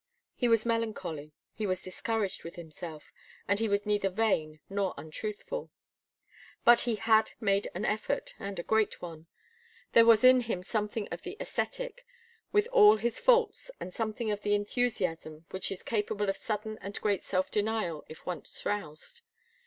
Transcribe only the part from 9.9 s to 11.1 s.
There was in him something